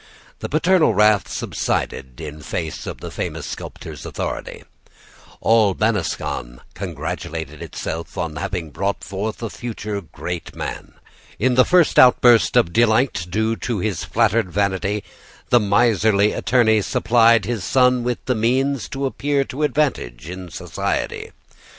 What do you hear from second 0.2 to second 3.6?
The paternal wrath subsided in face of the famous